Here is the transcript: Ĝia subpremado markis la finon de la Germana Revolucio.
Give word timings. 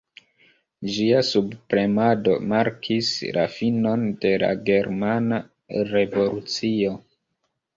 Ĝia 0.93 1.19
subpremado 1.27 2.33
markis 2.53 3.11
la 3.37 3.45
finon 3.59 4.07
de 4.25 4.33
la 4.45 4.51
Germana 4.71 5.41
Revolucio. 5.95 6.99